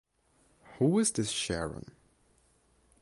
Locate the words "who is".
0.79-1.11